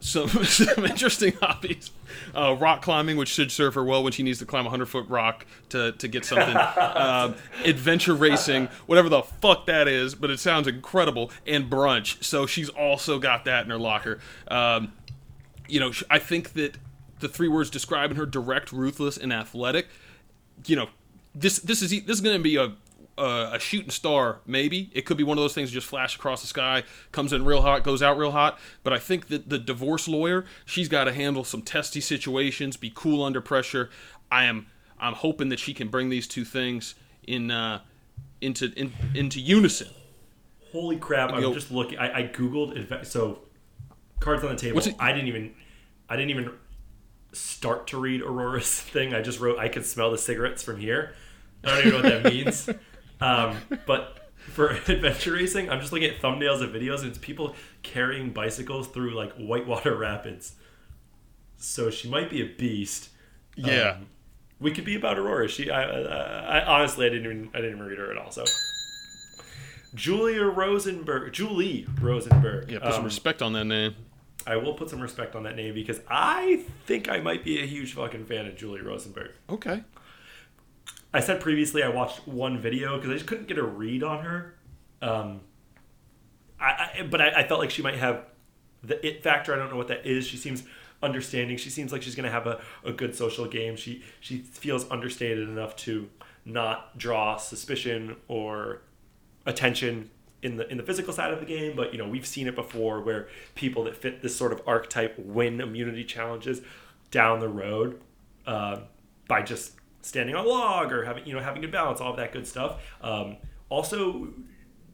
[0.00, 1.90] some, some interesting hobbies.
[2.34, 4.86] Uh, rock climbing, which should serve her well when she needs to climb a 100
[4.86, 6.56] foot rock to, to get something.
[6.76, 7.34] um,
[7.64, 11.30] adventure racing, whatever the fuck that is, but it sounds incredible.
[11.46, 12.22] And brunch.
[12.24, 14.18] So she's also got that in her locker.
[14.48, 14.92] Um,
[15.68, 16.76] you know, I think that
[17.20, 19.86] the three words describing her direct, ruthless, and athletic.
[20.66, 20.88] You know,
[21.34, 22.72] this this is this is going to be a
[23.20, 24.40] a, a shooting star.
[24.46, 27.32] Maybe it could be one of those things that just flash across the sky, comes
[27.32, 28.58] in real hot, goes out real hot.
[28.82, 32.92] But I think that the divorce lawyer, she's got to handle some testy situations, be
[32.94, 33.90] cool under pressure.
[34.30, 34.66] I am
[35.00, 36.94] I'm hoping that she can bring these two things
[37.26, 37.80] in uh,
[38.40, 39.88] into in, into unison.
[40.72, 41.32] Holy crap!
[41.32, 41.98] I'm just looking.
[41.98, 43.40] I, I googled so
[44.20, 44.80] cards on the table.
[44.98, 45.54] I didn't even
[46.08, 46.52] I didn't even
[47.32, 49.14] start to read Aurora's thing.
[49.14, 51.14] I just wrote I can smell the cigarettes from here.
[51.64, 52.70] I don't even know what that means.
[53.20, 53.56] Um,
[53.86, 58.30] but for adventure racing, I'm just looking at thumbnails of videos, and it's people carrying
[58.30, 60.54] bicycles through like whitewater rapids.
[61.58, 63.10] So she might be a beast.
[63.56, 63.96] Yeah.
[63.98, 64.06] Um,
[64.58, 65.48] we could be about Aurora.
[65.48, 68.30] She, I, I, I honestly, I didn't even, I didn't even read her at all.
[68.30, 68.44] So,
[69.94, 72.70] Julia Rosenberg, Julie Rosenberg.
[72.70, 73.94] Yeah, put some Um, respect on that name.
[74.46, 77.66] I will put some respect on that name because I think I might be a
[77.66, 79.32] huge fucking fan of Julie Rosenberg.
[79.50, 79.82] Okay.
[81.12, 84.24] I said previously I watched one video because I just couldn't get a read on
[84.24, 84.54] her.
[85.02, 85.40] Um,
[86.60, 88.24] I, I but I, I felt like she might have
[88.82, 89.54] the it factor.
[89.54, 90.26] I don't know what that is.
[90.26, 90.64] She seems
[91.02, 91.56] understanding.
[91.56, 93.76] She seems like she's going to have a, a good social game.
[93.76, 96.08] She she feels understated enough to
[96.44, 98.82] not draw suspicion or
[99.46, 100.10] attention
[100.42, 101.74] in the in the physical side of the game.
[101.74, 105.18] But you know we've seen it before where people that fit this sort of archetype
[105.18, 106.60] win immunity challenges
[107.10, 108.00] down the road
[108.46, 108.80] uh,
[109.26, 112.16] by just standing on a log or having you know having good balance, all of
[112.16, 112.82] that good stuff.
[113.00, 113.36] Um,
[113.68, 114.28] also,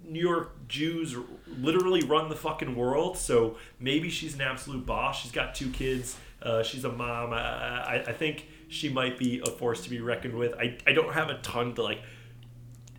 [0.04, 1.16] New York Jews
[1.58, 5.20] literally run the fucking world, so maybe she's an absolute boss.
[5.20, 6.16] She's got two kids.
[6.42, 7.32] Uh, she's a mom.
[7.32, 10.54] I, I, I think she might be a force to be reckoned with.
[10.54, 12.00] I, I don't have a ton to like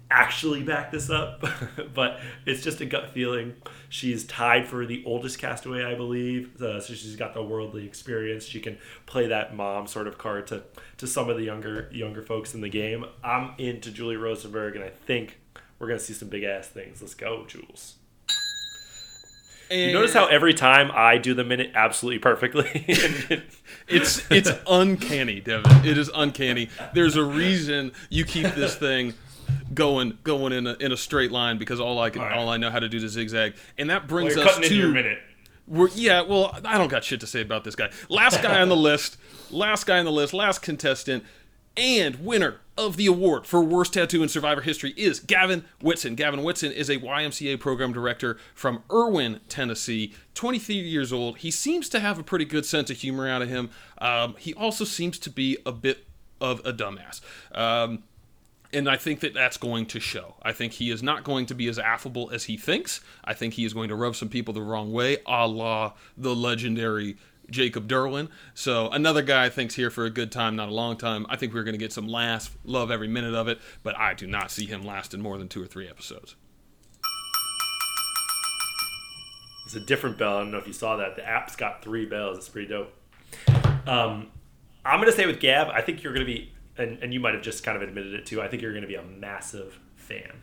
[0.10, 1.44] actually back this up,
[1.94, 3.56] but it's just a gut feeling.
[3.90, 6.62] She's tied for the oldest castaway, I believe.
[6.62, 8.46] Uh, so she's got the worldly experience.
[8.46, 10.64] She can play that mom sort of card to,
[10.98, 13.06] to some of the younger younger folks in the game.
[13.24, 15.40] I'm into Julie Rosenberg, and I think
[15.80, 17.02] we're gonna see some big ass things.
[17.02, 17.96] Let's go, Jules.
[19.70, 22.86] And You notice how every time I do the minute absolutely perfectly.
[23.90, 25.86] It's it's uncanny, Devin.
[25.86, 26.68] It is uncanny.
[26.94, 29.14] There's a reason you keep this thing
[29.74, 32.38] going going in a, in a straight line because all I can All right.
[32.38, 34.64] all I know how to do is zigzag, and that Well, brings you're us cutting
[34.64, 35.20] into your to minute.
[35.68, 36.22] we're, yeah.
[36.22, 37.90] Well, I don't got shit to say about this guy.
[38.10, 39.18] Last guy on the list.
[39.52, 40.34] Last guy on the list.
[40.34, 41.24] Last contestant.
[41.76, 46.16] And winner of the award for worst tattoo in Survivor history is Gavin Whitson.
[46.16, 50.12] Gavin Whitson is a YMCA program director from Erwin, Tennessee.
[50.34, 51.38] 23 years old.
[51.38, 53.70] He seems to have a pretty good sense of humor out of him.
[54.00, 56.08] Um, he also seems to be a bit
[56.42, 57.22] of a dumbass.
[57.54, 58.02] Um,
[58.74, 60.36] and I think that that's going to show.
[60.42, 63.02] I think he is not going to be as affable as he thinks.
[63.24, 66.36] I think he is going to rub some people the wrong way, a la the
[66.36, 67.18] legendary
[67.50, 68.30] Jacob Derwin.
[68.54, 71.26] So another guy think's here for a good time, not a long time.
[71.30, 74.14] I think we're going to get some laughs, love every minute of it, but I
[74.14, 76.36] do not see him lasting more than two or three episodes.
[79.66, 80.38] It's a different bell.
[80.38, 81.18] I don't know if you saw that.
[81.18, 82.38] The app's got three bells.
[82.38, 82.94] It's pretty dope.
[83.86, 84.28] Um,
[84.86, 87.20] I'm going to say with Gab, I think you're going to be, and, and you
[87.20, 89.04] might have just kind of admitted it too, I think you're going to be a
[89.04, 90.42] massive fan.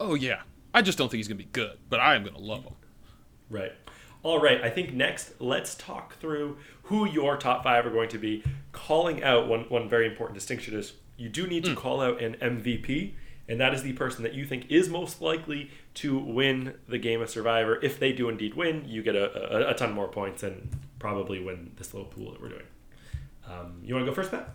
[0.00, 0.42] Oh, yeah.
[0.72, 2.64] I just don't think he's going to be good, but I am going to love
[2.64, 2.74] him.
[3.48, 3.72] Right.
[4.22, 4.62] All right.
[4.62, 8.42] I think next, let's talk through who your top five are going to be.
[8.72, 12.34] Calling out one, one very important distinction is you do need to call out an
[12.34, 13.12] MVP
[13.48, 17.20] and that is the person that you think is most likely to win the game
[17.20, 17.78] of Survivor.
[17.82, 21.40] If they do indeed win, you get a, a, a ton more points and probably
[21.40, 22.66] win this little pool that we're doing.
[23.46, 24.48] Um, you want to go first, Matt?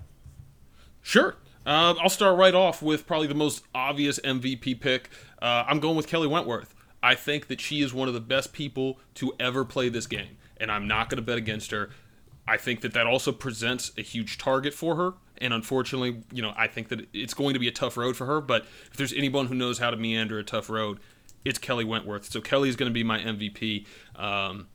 [1.01, 1.35] Sure.
[1.65, 5.09] Uh, I'll start right off with probably the most obvious MVP pick.
[5.41, 6.73] Uh, I'm going with Kelly Wentworth.
[7.01, 10.37] I think that she is one of the best people to ever play this game,
[10.57, 11.89] and I'm not going to bet against her.
[12.47, 15.13] I think that that also presents a huge target for her.
[15.37, 18.25] And unfortunately, you know, I think that it's going to be a tough road for
[18.25, 18.41] her.
[18.41, 20.99] But if there's anyone who knows how to meander a tough road,
[21.45, 22.25] it's Kelly Wentworth.
[22.31, 23.85] So Kelly's going to be my MVP.
[24.15, 24.67] Um,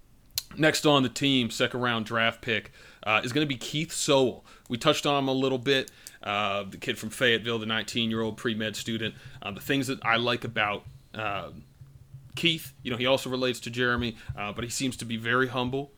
[0.56, 2.70] next on the team, second round draft pick,
[3.02, 4.44] uh, is going to be Keith Sowell.
[4.68, 5.90] We touched on him a little bit.
[6.24, 9.14] Uh, the kid from Fayetteville, the 19 year old pre med student.
[9.42, 11.64] Uh, the things that I like about um,
[12.34, 15.48] Keith, you know, he also relates to Jeremy, uh, but he seems to be very
[15.48, 15.92] humble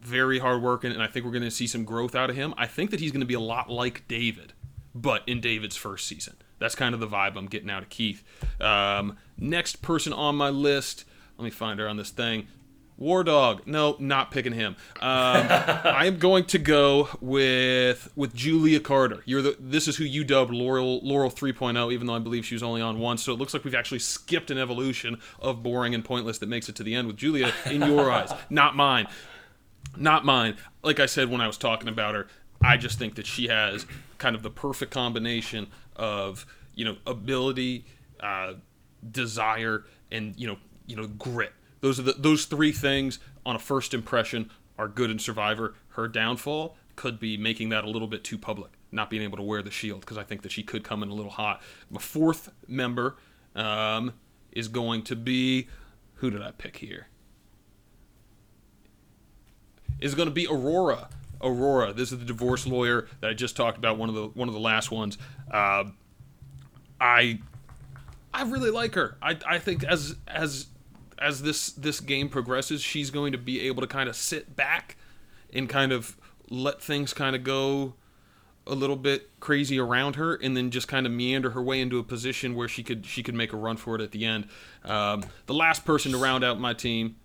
[0.00, 2.54] very hardworking, and I think we're going to see some growth out of him.
[2.56, 4.52] I think that he's going to be a lot like David,
[4.94, 6.36] but in David's first season.
[6.58, 8.24] That's kind of the vibe I'm getting out of Keith.
[8.60, 11.04] Um, next person on my list,
[11.36, 12.48] let me find her on this thing.
[12.98, 13.66] War Dog.
[13.66, 14.76] No, not picking him.
[14.96, 19.22] Um, I am going to go with with Julia Carter.
[19.24, 22.54] You're the this is who you dubbed Laurel Laurel 3.0, even though I believe she
[22.54, 23.16] was only on one.
[23.16, 26.68] So it looks like we've actually skipped an evolution of boring and pointless that makes
[26.68, 29.06] it to the end with Julia in your eyes, not mine
[29.96, 30.56] not mine.
[30.82, 32.26] Like I said when I was talking about her,
[32.62, 33.86] I just think that she has
[34.18, 37.84] kind of the perfect combination of you know ability,
[38.20, 38.54] uh,
[39.08, 41.52] desire, and you know you know grit.
[41.80, 45.74] Those are the, those three things on a first impression are good in Survivor.
[45.90, 49.42] Her downfall could be making that a little bit too public, not being able to
[49.42, 51.62] wear the shield because I think that she could come in a little hot.
[51.90, 53.16] The fourth member
[53.54, 54.14] um,
[54.52, 55.68] is going to be
[56.14, 57.06] who did I pick here?
[60.00, 61.08] is going to be Aurora.
[61.40, 61.92] Aurora.
[61.92, 63.96] This is the divorce lawyer that I just talked about.
[63.96, 65.18] One of the one of the last ones.
[65.50, 65.84] Uh,
[67.00, 67.40] I
[68.34, 69.16] I really like her.
[69.22, 70.66] I, I think as as
[71.20, 74.96] as this this game progresses, she's going to be able to kind of sit back
[75.52, 76.16] and kind of
[76.50, 77.94] let things kind of go
[78.66, 81.98] a little bit crazy around her, and then just kind of meander her way into
[81.98, 84.46] a position where she could she could make a run for it at the end.
[84.84, 87.16] Um, the last person to round out my team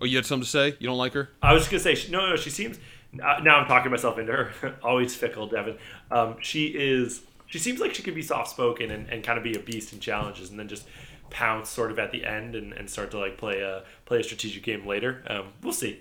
[0.00, 0.76] Oh, you had something to say?
[0.78, 1.30] You don't like her?
[1.42, 2.36] I was just gonna say no, no.
[2.36, 2.78] She seems
[3.12, 4.76] now I'm talking myself into her.
[4.82, 5.78] Always fickle, Devin.
[6.10, 7.22] Um, she is.
[7.46, 9.92] She seems like she could be soft spoken and, and kind of be a beast
[9.92, 10.86] in challenges, and then just
[11.30, 14.22] pounce sort of at the end and, and start to like play a play a
[14.22, 15.24] strategic game later.
[15.28, 16.00] Um, we'll see.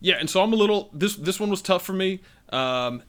[0.00, 0.90] Yeah, and so I'm a little.
[0.92, 3.02] This this one was tough for me, um,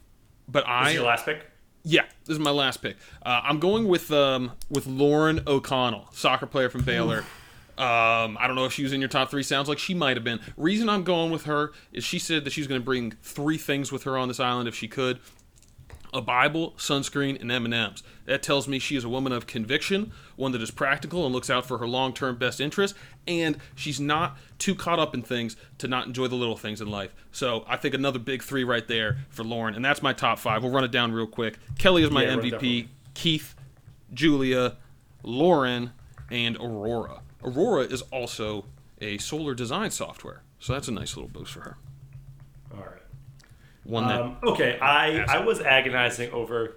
[0.48, 0.86] but I.
[0.86, 1.46] This your last pick.
[1.84, 2.98] Yeah, this is my last pick.
[3.26, 7.24] Uh, I'm going with um, with Lauren O'Connell, soccer player from Baylor.
[7.78, 9.44] Um, I don't know if she was in your top three.
[9.44, 10.40] Sounds like she might have been.
[10.58, 13.92] Reason I'm going with her is she said that she's going to bring three things
[13.92, 15.20] with her on this island if she could:
[16.14, 18.04] a Bible, sunscreen, and M&Ms.
[18.26, 21.50] That tells me she is a woman of conviction, one that is practical and looks
[21.50, 22.96] out for her long-term best interest,
[23.28, 26.90] and she's not too caught up in things to not enjoy the little things in
[26.90, 27.14] life.
[27.32, 30.64] So I think another big three right there for Lauren, and that's my top five.
[30.64, 31.58] We'll run it down real quick.
[31.78, 32.88] Kelly is my Yeah, MVP.
[33.14, 33.56] Keith,
[34.14, 34.78] Julia,
[35.24, 35.92] Lauren,
[36.30, 37.22] and Aurora.
[37.44, 38.66] Aurora is also
[39.02, 41.78] a solar design software, so that's a nice little boost for her.
[42.74, 43.02] All right.
[43.88, 46.76] One that Um, okay, I I was agonizing over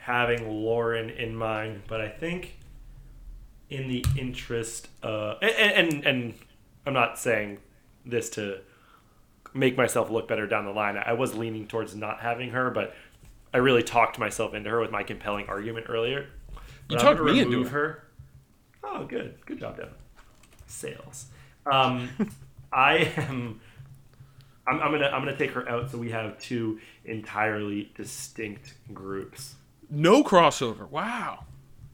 [0.00, 2.58] having Lauren in mind, but I think
[3.70, 6.34] in the interest uh and, and and
[6.86, 7.58] I'm not saying
[8.04, 8.58] this to
[9.54, 10.96] make myself look better down the line.
[10.96, 12.94] I was leaning towards not having her, but
[13.54, 16.26] I really talked myself into her with my compelling argument earlier.
[16.88, 18.04] But I'm talked me into her.
[18.82, 19.94] Oh, good, good job, Devin.
[20.66, 21.26] Sales.
[21.64, 22.10] Um,
[22.72, 23.60] I am.
[24.66, 29.54] I'm, I'm gonna I'm gonna take her out so we have two entirely distinct groups.
[29.90, 30.88] no crossover.
[30.88, 31.44] Wow.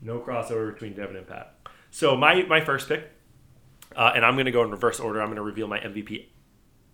[0.02, 1.54] No crossover between Devin and Pat.
[1.90, 3.10] So my my first pick,
[3.96, 5.20] uh, and I'm gonna go in reverse order.
[5.20, 6.26] I'm gonna reveal my MVP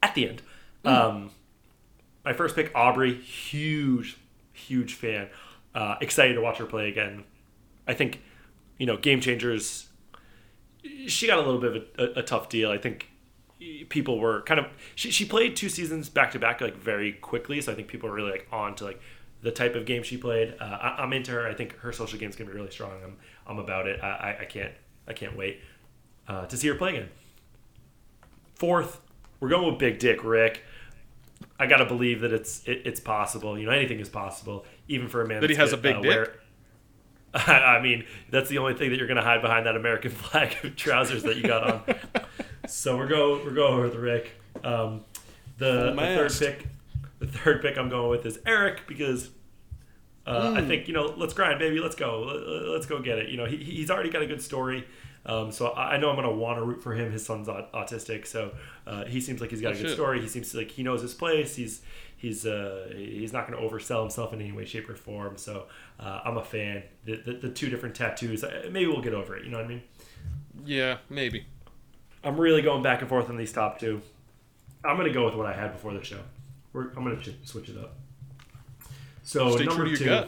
[0.03, 0.43] at the end.
[0.85, 1.31] Um,
[2.25, 4.17] my first pick, Aubry, huge,
[4.53, 5.29] huge fan.
[5.75, 7.25] Uh, excited to watch her play again.
[7.87, 8.23] I think,
[8.79, 9.89] you know, game changers.
[11.09, 12.71] She got a little bit of a, a, a tough deal.
[12.71, 13.09] I think
[13.89, 17.61] people were kind of she, she played two seasons back to back like very quickly
[17.61, 19.01] so i think people are really like on to like
[19.47, 20.57] the type of game she played.
[20.61, 21.47] Uh, I, am into her.
[21.47, 22.93] I think her social game's gonna be really strong.
[23.05, 23.17] I'm,
[23.47, 24.03] I'm about it.
[24.03, 24.73] I, I, I can't
[25.09, 25.61] i can't wait
[26.27, 27.09] uh, to see her play again.
[28.57, 29.01] Fourth
[29.39, 30.65] we're going with big dick rick.
[31.61, 33.59] I gotta believe that it's it, it's possible.
[33.59, 35.97] You know anything is possible even for a man that he has good, a big
[35.97, 36.11] uh, dick?
[36.11, 36.35] where,
[37.35, 40.57] I mean, that's the only thing that you're going to hide behind that American flag
[40.65, 41.83] of trousers that you got on.
[42.67, 44.33] So we're go we're going with Rick.
[44.65, 45.05] Um,
[45.59, 46.67] the, the third pick,
[47.19, 49.31] the third pick I'm going with is Eric because
[50.27, 50.59] uh, mm.
[50.59, 52.23] I think you know let's grind, baby, let's go,
[52.69, 53.29] let's go get it.
[53.29, 54.87] You know he, he's already got a good story.
[55.25, 57.11] Um, so I know I'm gonna want to root for him.
[57.11, 58.53] His son's autistic, so
[58.87, 59.95] uh, he seems like he's got oh, a good shit.
[59.95, 60.21] story.
[60.21, 61.57] He seems like he knows his place.
[61.57, 61.83] He's
[62.17, 65.37] he's uh, he's not going to oversell himself in any way, shape, or form.
[65.37, 65.67] So
[65.99, 66.83] uh, I'm a fan.
[67.05, 69.45] The, the, the, two different tattoos, uh, maybe we'll get over it.
[69.45, 69.83] You know what I mean?
[70.65, 71.47] Yeah, maybe.
[72.25, 74.03] I'm really going back and forth on these top two.
[74.85, 76.21] I'm going to go with what I had before the show.
[76.73, 77.95] We're, I'm going to switch it up.
[79.23, 80.25] So Stay number two,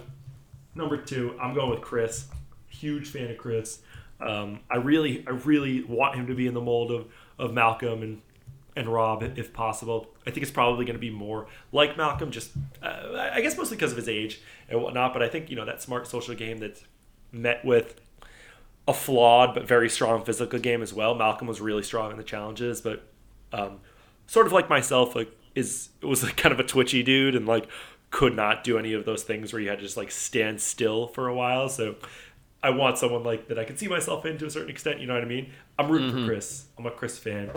[0.75, 2.27] number two, I'm going with Chris.
[2.69, 3.81] Huge fan of Chris.
[4.21, 7.07] Um, I really, I really want him to be in the mold of,
[7.39, 8.23] of Malcolm and
[8.79, 10.07] and Rob if possible.
[10.27, 13.77] I think it's probably going to be more like Malcolm, just uh, I guess mostly
[13.77, 15.13] because of his age and whatnot.
[15.13, 16.85] But I think you know that smart social game that's
[17.33, 18.01] met with
[18.89, 21.15] a flawed but very strong physical game as well.
[21.15, 23.07] Malcolm was really strong in the challenges, but
[23.53, 23.81] um,
[24.27, 27.69] sort of like myself, like is was like kind of a twitchy dude and like
[28.11, 31.07] could not do any of those things where you had to just like stand still
[31.07, 31.69] for a while.
[31.69, 31.97] So
[32.63, 35.01] I want someone like that I can see myself in to a certain extent.
[35.01, 35.53] You know what I mean?
[35.79, 36.27] I'm rooting mm-hmm.
[36.27, 36.65] for Chris.
[36.79, 37.51] I'm a Chris fan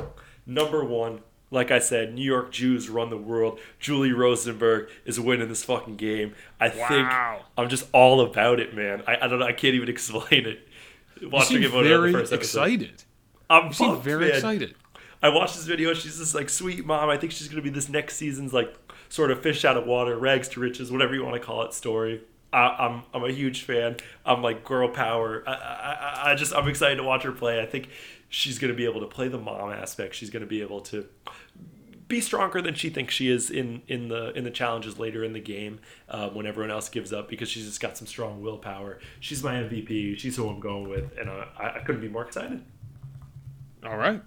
[0.45, 1.21] number one.
[1.53, 3.59] Like I said, New York Jews run the world.
[3.77, 6.33] Julie Rosenberg is winning this fucking game.
[6.61, 6.87] I wow.
[6.87, 7.09] think
[7.57, 9.03] I'm just all about it, man.
[9.05, 9.45] I, I don't know.
[9.45, 10.67] I can't even explain it.
[11.21, 13.03] Watching it very excited.
[13.49, 14.35] I'm pumped, very man.
[14.35, 14.75] excited.
[15.23, 15.93] I watched this video.
[15.93, 17.09] She's this like sweet mom.
[17.09, 18.73] I think she's gonna be this next season's like
[19.09, 21.73] sort of fish out of water, rags to riches, whatever you want to call it,
[21.73, 22.21] story.
[22.53, 23.97] I, am I'm, I'm a huge fan.
[24.25, 25.43] I'm like girl power.
[25.47, 27.61] I, I I just I'm excited to watch her play.
[27.61, 27.89] I think
[28.29, 30.15] she's going to be able to play the mom aspect.
[30.15, 31.05] She's going to be able to
[32.11, 35.33] be stronger than she thinks she is in in the in the challenges later in
[35.33, 38.99] the game um, when everyone else gives up because she's just got some strong willpower.
[39.19, 40.17] She's my MVP.
[40.19, 42.63] She's who I'm going with, and uh, I, I couldn't be more excited.
[43.83, 44.21] All right.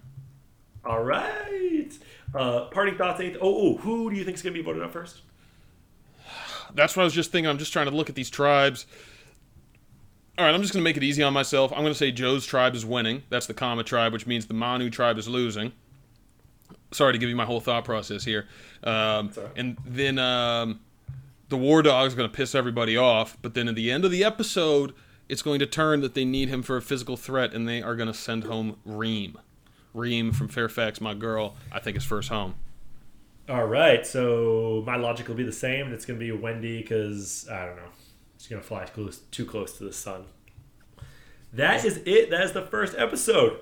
[0.83, 1.91] All right.
[2.33, 3.21] Uh, parting thoughts.
[3.21, 3.37] Eighth.
[3.39, 5.21] Oh, oh, who do you think is going to be voted out first?
[6.73, 7.49] That's what I was just thinking.
[7.49, 8.85] I'm just trying to look at these tribes.
[10.37, 11.71] All right, I'm just going to make it easy on myself.
[11.71, 13.23] I'm going to say Joe's tribe is winning.
[13.29, 15.71] That's the Kama tribe, which means the Manu tribe is losing.
[16.95, 18.47] Sorry to give you my whole thought process here.
[18.83, 20.79] Um, and then um,
[21.49, 23.37] the War Dog is going to piss everybody off.
[23.41, 24.93] But then at the end of the episode,
[25.27, 27.95] it's going to turn that they need him for a physical threat, and they are
[27.95, 29.37] going to send home Reem.
[29.93, 32.55] Reem from Fairfax, my girl, I think is first home.
[33.47, 35.93] All right, so my logic will be the same.
[35.93, 37.89] It's going to be Wendy because I don't know.
[38.45, 40.25] She's gonna fly close, too close to the sun.
[41.51, 42.29] That is it.
[42.29, 43.59] That is the first episode.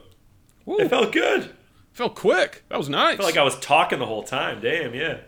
[0.68, 0.78] Ooh.
[0.78, 1.52] It felt good.
[1.94, 2.64] Felt quick.
[2.70, 3.14] That was nice.
[3.14, 4.60] I felt like I was talking the whole time.
[4.62, 5.20] Damn, yeah.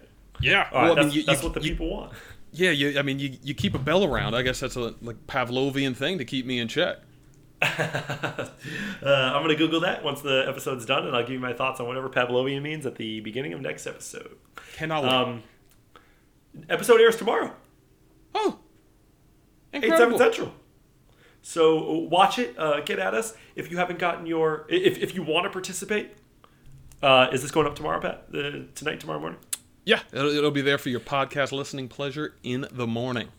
[0.41, 0.67] Yeah.
[0.71, 2.13] All right, well, that's, I mean, you, that's you, what the you, people want.
[2.51, 4.33] Yeah, you, I mean, you, you keep a bell around.
[4.33, 6.97] I guess that's a like Pavlovian thing to keep me in check.
[7.61, 8.49] uh,
[9.03, 11.87] I'm gonna Google that once the episode's done, and I'll give you my thoughts on
[11.87, 14.37] whatever Pavlovian means at the beginning of next episode.
[14.73, 15.43] Cannot um,
[16.69, 17.51] episode airs tomorrow.
[18.33, 18.59] Oh,
[19.71, 20.15] Incredible.
[20.15, 20.53] 8, 7 Central.
[21.41, 22.57] So watch it.
[22.57, 23.35] Uh, get at us.
[23.55, 26.11] If you haven't gotten your, if, if you want to participate,
[27.01, 28.25] uh, is this going up tomorrow, Pat?
[28.33, 29.39] Uh, tonight, tomorrow morning?
[29.85, 33.29] Yeah, it'll, it'll, be there for your podcast listening pleasure in the morning.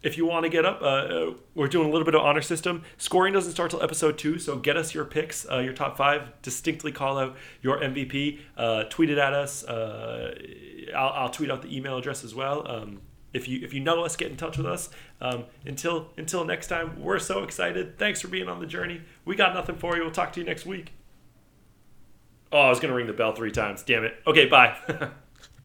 [0.00, 2.40] If you want to get up, uh, uh, we're doing a little bit of honor
[2.40, 2.84] system.
[2.98, 6.40] Scoring doesn't start till episode two, so get us your picks, uh, your top five.
[6.40, 8.38] Distinctly call out your MVP.
[8.56, 9.64] Uh, tweet it at us.
[9.64, 10.38] Uh,
[10.96, 12.70] I'll, I'll, tweet out the email address as well.
[12.70, 13.00] Um,
[13.32, 14.88] if you if you know us, get in touch with us.
[15.20, 17.98] Um, until until next time, we're so excited.
[17.98, 19.02] Thanks for being on the journey.
[19.24, 20.02] We got nothing for you.
[20.02, 20.92] We'll talk to you next week.
[22.52, 23.82] Oh, I was gonna ring the bell three times.
[23.82, 24.14] Damn it.
[24.26, 24.76] Okay, bye.